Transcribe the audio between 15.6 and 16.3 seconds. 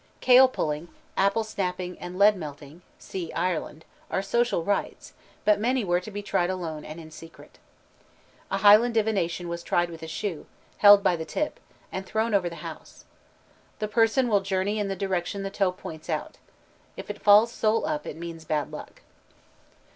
points